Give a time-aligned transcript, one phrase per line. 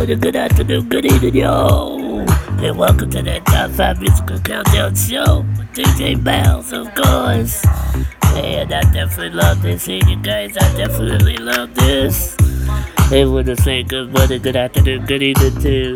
[0.00, 2.24] morning, good afternoon, good evening, yo.
[2.62, 7.62] And welcome to that Top 5 Musical Countdown Show with DJ Myles, of course.
[8.34, 10.56] And I definitely love this here, you guys.
[10.56, 12.34] I definitely love this.
[13.12, 15.94] And want to say good morning, good afternoon, good evening to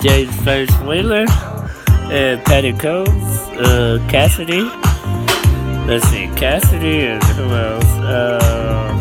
[0.00, 1.26] James First Wheeler
[2.10, 4.64] and Patty Combs, uh, Cassidy.
[5.86, 7.84] Let's see, Cassidy and who else?
[8.02, 8.98] Uh,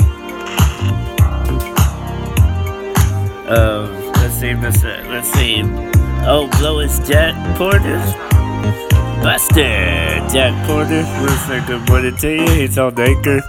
[3.50, 4.03] um,
[4.44, 5.62] let's see, let's, uh, let's see.
[6.26, 8.00] Oh, Lois Jack Porter.
[9.22, 11.04] Buster Jack Porter.
[11.48, 12.52] Say good morning to you.
[12.52, 13.42] He's on Anchor.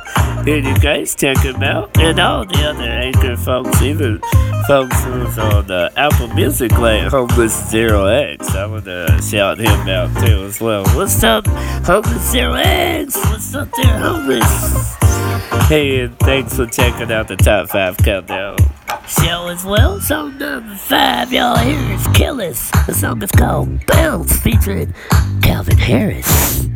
[0.46, 1.96] And you guys check him out.
[1.98, 4.20] And all the other Anchor folks, even
[4.68, 8.54] folks who's on uh, Apple Music like Homeless Zero X.
[8.54, 10.84] I want to shout him out too as well.
[10.94, 11.46] What's up,
[11.86, 13.16] Homeless Zero X?
[13.16, 15.13] What's up there, Homeless?
[15.68, 18.56] Hey, and thanks for checking out the Top 5 Countdown
[19.08, 20.00] show as well.
[20.00, 22.70] Song number 5, y'all, here is Kelis.
[22.86, 24.94] The song is called Bounce featuring
[25.42, 26.66] Calvin Harris.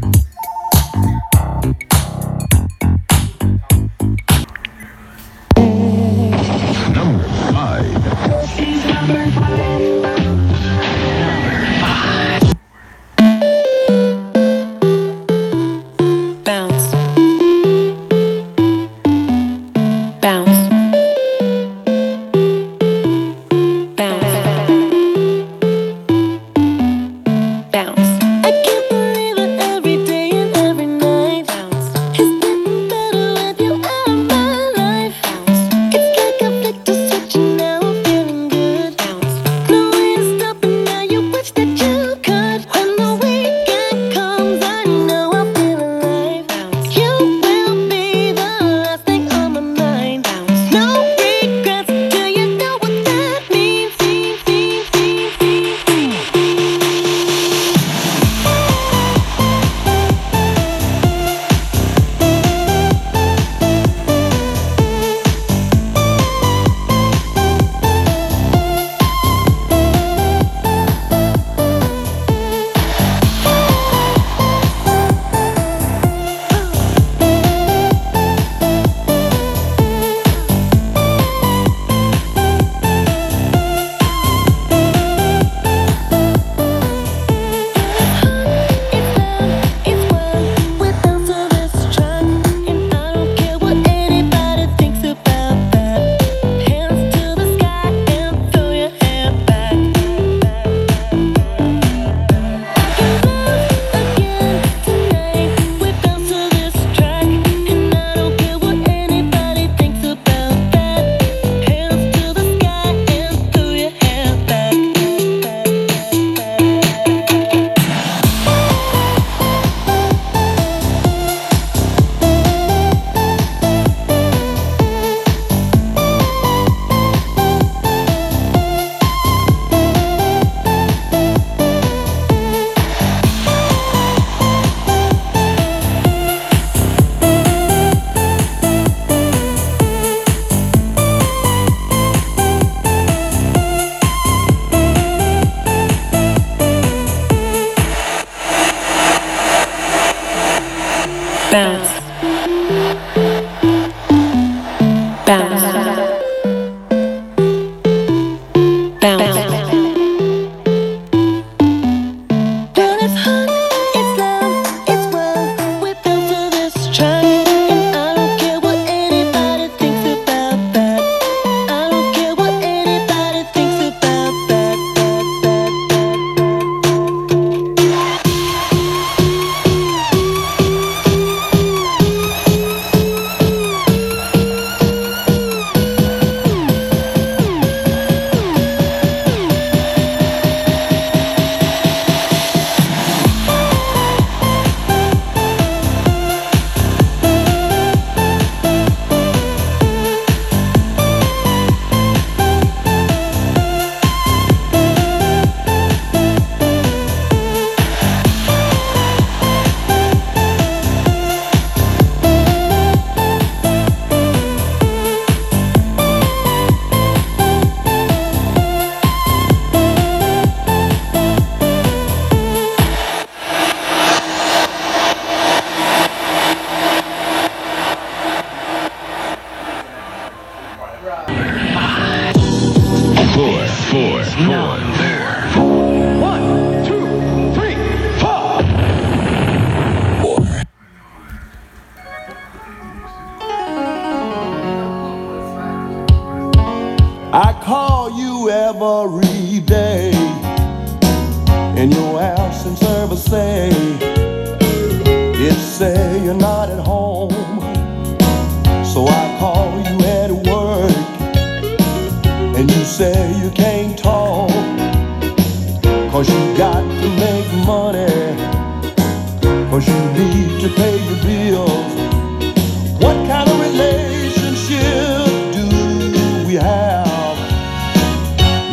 [233.38, 234.49] four, four, four.
[234.49, 235.07] Nine.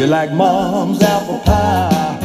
[0.06, 2.20] You're like mom's apple pie.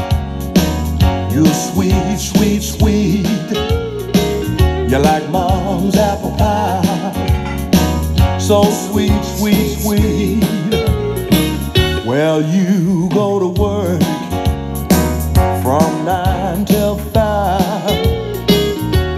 [1.32, 3.26] You're sweet, sweet, sweet.
[4.90, 6.82] You're like mom's apple pie.
[8.38, 10.44] So sweet, sweet, sweet.
[12.04, 14.02] Well, you go to work
[15.62, 18.06] from nine till five.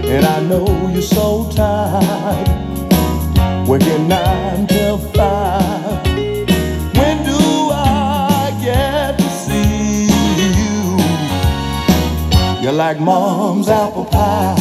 [0.05, 2.47] And I know you're so tired.
[3.67, 4.82] Working nine till
[12.73, 14.55] like mom's apple pie.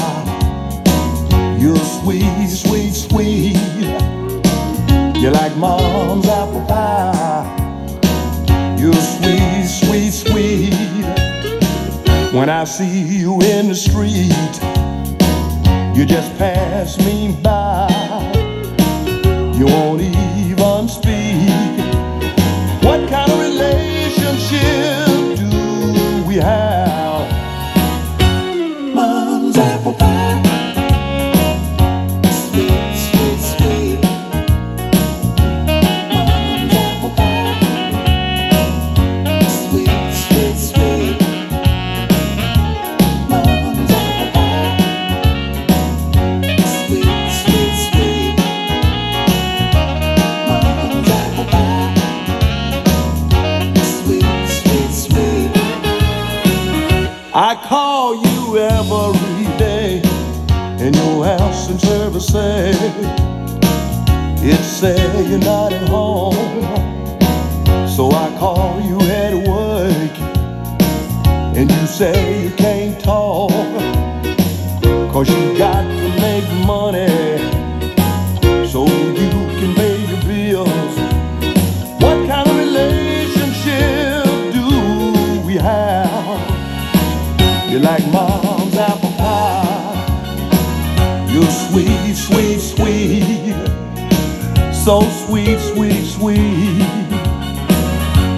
[1.58, 3.56] You're sweet, sweet, sweet.
[5.16, 7.46] You're like mom's apple pie.
[8.78, 10.74] You're sweet, sweet, sweet.
[12.34, 14.52] When I see you in the street,
[15.96, 17.88] you just pass me by.
[19.56, 20.21] You won't even
[64.82, 66.34] say you're not at home.
[67.86, 70.14] So I call you at work,
[71.56, 73.52] and you say you can't talk,
[75.12, 77.06] cause you got to make money
[78.66, 78.80] so
[79.20, 79.30] you
[79.60, 80.94] can pay your bills.
[82.02, 84.24] What kind of relationship
[84.56, 84.66] do
[85.46, 86.40] we have?
[87.70, 89.94] You're like mom's apple pie.
[91.32, 93.52] You're sweet, sweet, sweet.
[94.84, 96.82] So sweet, sweet, sweet.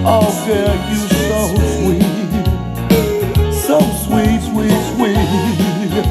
[0.04, 1.40] Oh, girl, you so
[1.78, 2.04] sweet.
[3.50, 6.04] So sweet, sweet, sweet.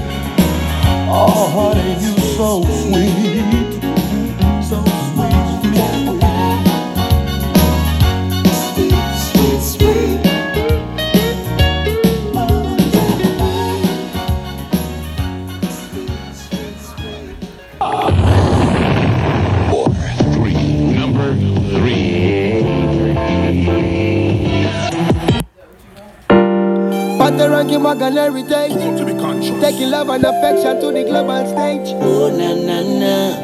[1.08, 2.83] Oh, honey, you so sweet.
[27.84, 28.70] Pata ranking Morgan every day.
[29.62, 31.94] Taking love and affection to the global stage.
[32.02, 33.36] Oh na na na,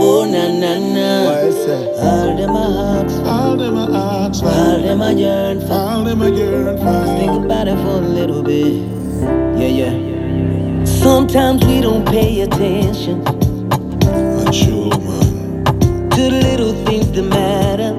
[0.00, 1.24] oh na na na.
[1.30, 1.98] What is it?
[2.00, 5.72] All them a ask, All them a ask, all them a yearn for.
[5.72, 7.18] all them a yearn Just for.
[7.18, 8.82] think about it for a little bit.
[9.58, 10.84] Yeah, yeah.
[10.84, 17.92] Sometimes we don't pay attention A true to the little things that matter,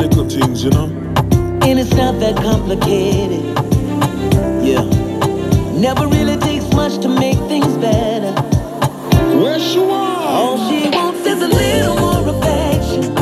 [0.00, 0.86] Little things, you know.
[1.62, 3.63] and it's not that complicated.
[5.84, 8.32] Never really takes much to make things better.
[9.36, 10.28] Where she are?
[10.40, 13.14] All she wants is a little more affection.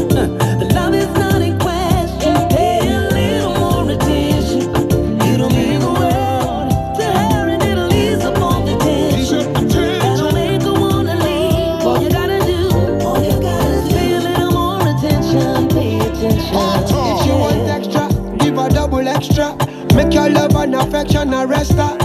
[0.60, 2.36] The love is not in question.
[2.50, 4.70] Pay a little more attention.
[5.22, 9.52] It'll mean the world to her and it'll ease up all the tension.
[9.68, 11.84] That'll make her wanna leave.
[11.84, 12.70] All you gotta do,
[13.04, 15.68] all you gotta do, pay a little more attention.
[15.68, 16.54] Pay attention.
[16.54, 19.56] If she want extra, give her double extra.
[19.96, 22.01] Make your love and affection arrest her.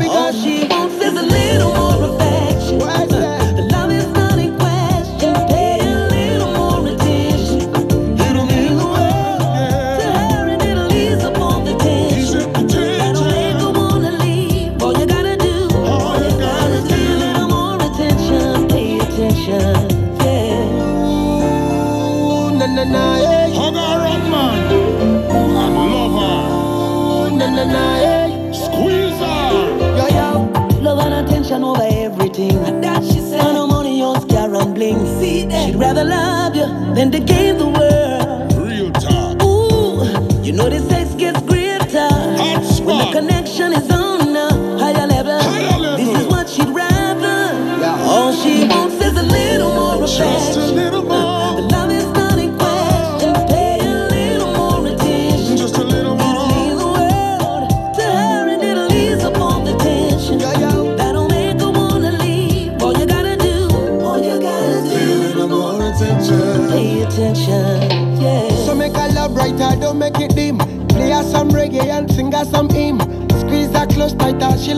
[0.00, 0.71] Is
[35.66, 35.78] bling.
[35.78, 38.52] rather love you than to give the world.
[38.54, 39.42] Real talk.
[39.42, 41.01] Ooh, you know this sex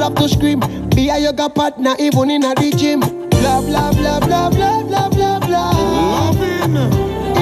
[0.04, 0.60] love to scream.
[0.90, 3.00] Be a yoga partner even in a the gym.
[3.00, 6.36] Love, love, love, love, love, love, love, love.
[6.38, 6.76] Loving.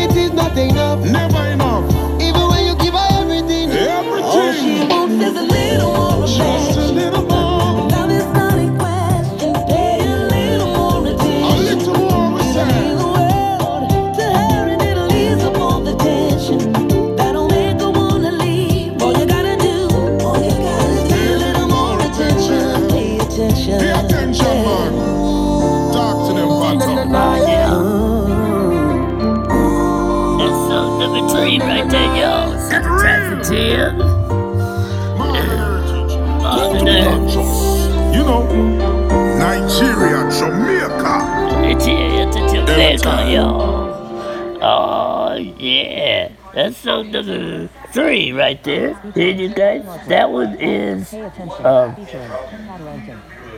[0.01, 2.02] It is not enough, Never enough.
[33.53, 33.99] Traffic jam.
[35.19, 37.37] Morgan Heritage.
[38.17, 38.43] You know,
[39.39, 41.15] Nigeria, Jamaica.
[41.61, 43.93] Nigeria to Jamaica, y'all.
[44.65, 46.31] Oh, yeah.
[46.55, 49.01] That's song number three right there.
[49.15, 49.85] Did you guys?
[50.09, 51.13] That one is
[51.61, 51.97] um,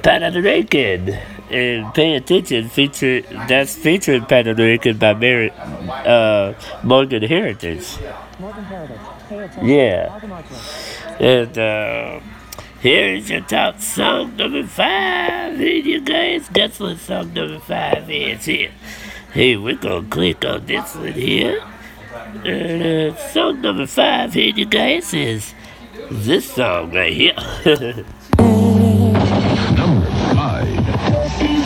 [0.03, 1.19] Pan American.
[1.51, 7.99] And pay attention, feature that's featuring Pan American by Mary, uh, Morgan Heritage.
[9.63, 10.21] Yeah.
[11.19, 12.21] And uh,
[12.81, 15.57] here's your top song number five.
[15.57, 18.71] Hey, you guys, guess what song number five is here?
[19.33, 21.63] Hey, we're gonna click on this one here.
[22.45, 25.55] And uh, song number five here, you guys, is
[26.11, 27.35] this song right here.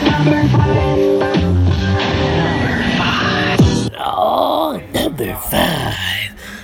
[0.09, 0.88] Number five.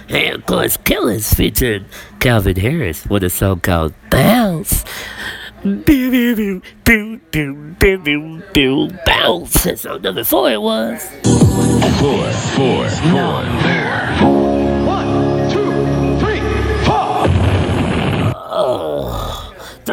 [0.10, 1.86] And of course, Kelis featured
[2.20, 4.84] Calvin Harris with a song called Bounce.
[9.06, 9.82] Bounce.
[9.82, 11.04] So number four it was.
[12.00, 13.44] Four, four, four,
[14.20, 14.55] four.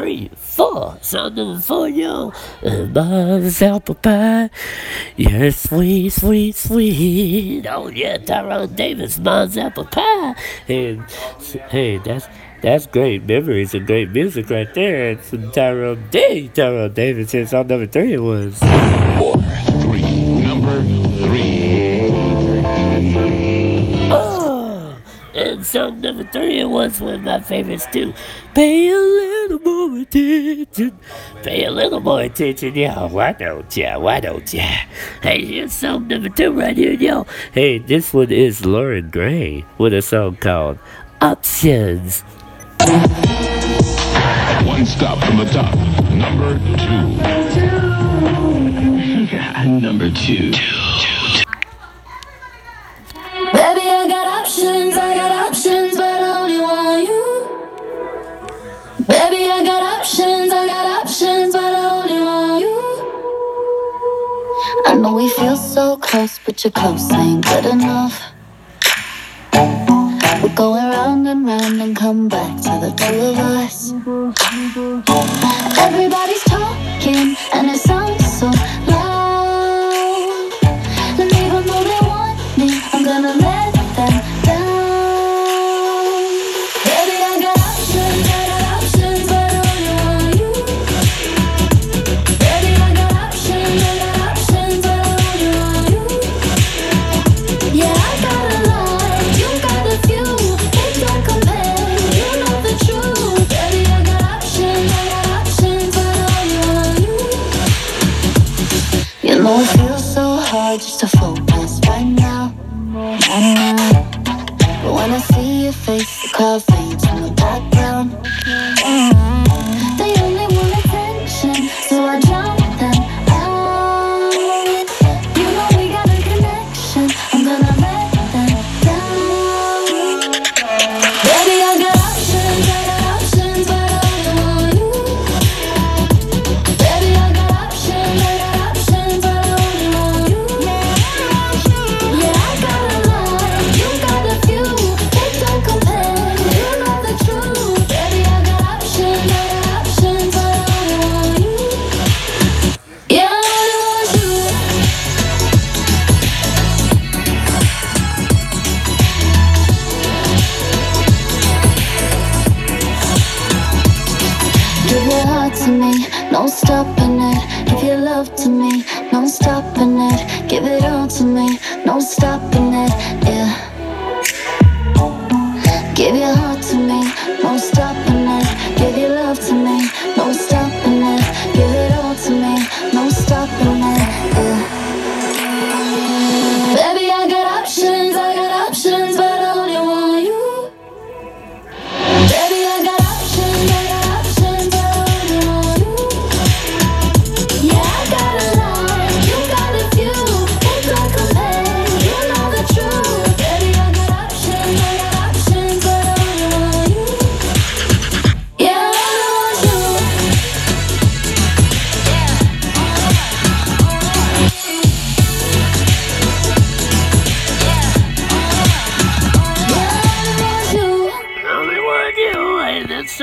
[0.02, 0.98] Three, four.
[1.00, 2.32] Song number four, yo.
[2.62, 4.50] And Mom's apple pie.
[5.16, 7.66] You're sweet, sweet, sweet.
[7.68, 10.34] Oh, yeah, Tyrone Davis, Mom's apple pie.
[10.68, 11.08] And,
[11.70, 12.26] hey, that's.
[12.62, 15.10] That's great memories and great music right there.
[15.10, 16.46] It's from Tyrone Day.
[16.46, 17.34] Tyrone Davis.
[17.34, 18.56] And song number three it was.
[19.18, 19.34] Four,
[19.82, 20.42] three.
[20.42, 21.11] Number
[25.62, 28.12] and song number three it was one of my favorites too.
[28.52, 30.98] Pay a little more attention.
[31.44, 33.06] Pay a little more attention, yo.
[33.06, 33.98] Why don't ya?
[33.98, 34.66] Why don't ya?
[35.22, 37.26] Hey, here's song number two right here, yo.
[37.52, 40.78] Hey, this one is Lauren Gray with a song called
[41.20, 42.22] Options.
[44.66, 45.74] One stop from the top.
[46.10, 47.22] Number two.
[49.80, 50.72] Number two.
[50.81, 50.81] Baby,
[66.12, 68.20] close, but your close ain't good enough.
[70.42, 73.92] We're going round and round and come back to the two of us.
[75.78, 77.88] Everybody's talking and it's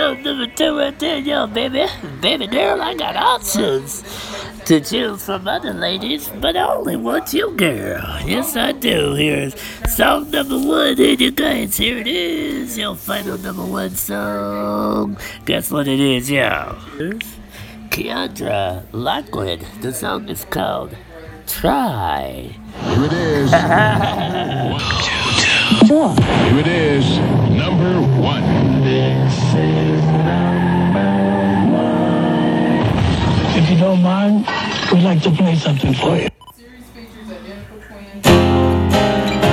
[0.09, 1.85] episode number 210, yo, baby.
[2.21, 4.03] Baby girl, I got options
[4.65, 8.19] to choose from other ladies, but I only want you, girl.
[8.25, 9.13] Yes, I do.
[9.13, 9.55] Here's
[9.89, 11.77] song number one in you guys.
[11.77, 15.17] Here it is, your final number one song.
[15.45, 16.75] Guess what it is, yo?
[17.89, 19.65] Keandra Lockwood.
[19.81, 20.95] The song is called
[21.47, 22.55] Try.
[22.81, 23.51] Here it is.
[23.51, 25.28] one, two.
[25.85, 26.15] Sure.
[26.15, 28.43] Here it is, number one.
[33.55, 34.47] If you don't mind,
[34.91, 36.29] we'd like to play something for you.
[36.55, 39.48] Series features identical twins.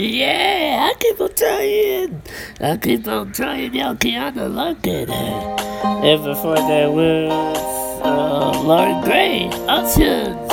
[0.00, 2.22] Yeah, I keep on trying.
[2.60, 3.74] I keep on trying.
[3.74, 4.46] Y'all Kiana
[4.86, 5.10] it.
[5.10, 7.58] And before that was
[8.04, 10.52] uh, Lauren Gray, Options.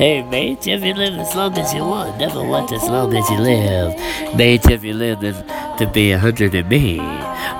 [0.00, 3.30] Hey, mate, if you live as long as you want, never want as long as
[3.30, 3.94] you live.
[4.34, 6.96] Mate, if you live to, be a hundred and me,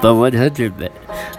[0.03, 0.89] but 100 mi-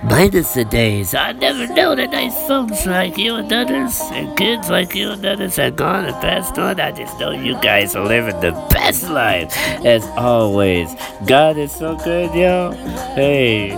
[0.03, 1.13] minus the days.
[1.13, 5.25] I never know that nice folks like you and others, and kids like you and
[5.25, 6.79] others are gone and passed on.
[6.79, 10.89] I just know you guys are living the best life, as always.
[11.25, 12.71] God is so good, yo.
[13.15, 13.69] Hey,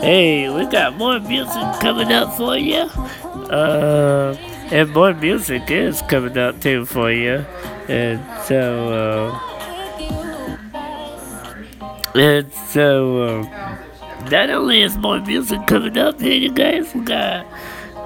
[0.00, 2.88] hey, we got more music coming up for you.
[3.50, 4.36] Uh,
[4.70, 7.44] and more music is coming up too for you.
[7.88, 9.50] And so, uh,
[12.14, 13.76] and so, uh,
[14.30, 17.46] not only is more music coming up here, you guys, we got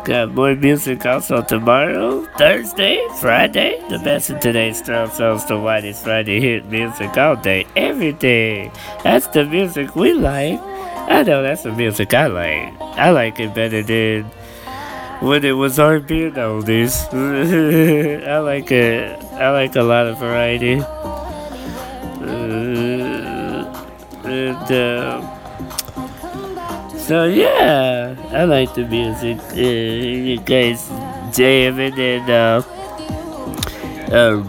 [0.04, 3.78] got more music also tomorrow, Thursday, Friday.
[3.90, 8.70] The best of today's strong songs, the whitest Friday hit music all day, every day.
[9.04, 10.60] That's the music we like.
[11.10, 12.80] I know that's the music I like.
[12.80, 14.24] I like it better than
[15.20, 17.04] when it was R&B and oldies.
[18.26, 19.22] I like it.
[19.34, 20.80] I like a lot of variety.
[22.20, 23.64] Uh,
[24.24, 25.27] and, uh,
[27.08, 29.38] so yeah, I like the music.
[29.52, 30.90] Uh, you guys
[31.34, 32.62] jamming and uh,
[34.12, 34.44] um,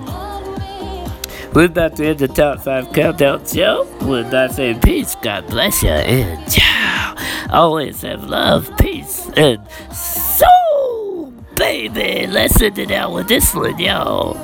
[1.53, 3.87] we're about to end the top five countdown show.
[4.01, 5.15] We're not saying peace.
[5.21, 7.15] God bless you and ciao.
[7.49, 12.27] Always have love, peace, and soul, baby.
[12.27, 14.35] Let's end it out with this one, y'all.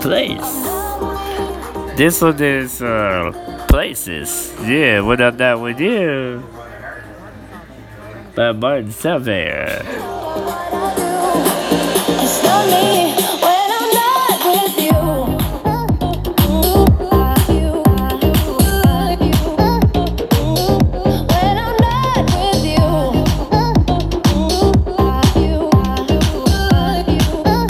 [0.00, 0.38] Place.
[1.98, 4.54] This one is uh, places.
[4.62, 6.44] Yeah, when I'm not with you
[8.34, 10.21] by Martin Solveig.